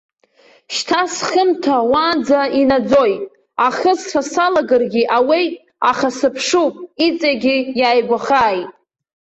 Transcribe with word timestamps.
Шьҭа 0.75 1.01
схымҭа 1.15 1.75
уаанӡа 1.91 2.41
инаӡоит, 2.59 3.23
ахысра 3.67 4.21
салагаргьы 4.31 5.03
ауеит, 5.17 5.55
аха 5.89 6.09
сыԥшуп 6.17 6.73
иҵегьы 7.05 7.55
иааигәахааит. 7.79 8.69